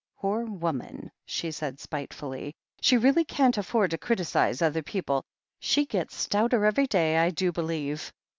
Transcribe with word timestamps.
"Poor 0.17 0.45
woman!" 0.45 1.11
she 1.27 1.51
said 1.51 1.79
spitefully. 1.79 2.55
"She 2.81 2.97
really 2.97 3.23
can't 3.23 3.55
afford 3.59 3.91
to 3.91 3.99
criticize 3.99 4.59
other 4.59 4.81
people. 4.81 5.23
She 5.59 5.85
gets 5.85 6.15
stouter 6.15 6.65
every 6.65 6.87
day, 6.87 7.17
I 7.19 7.29
do 7.29 7.51
believe." 7.51 8.11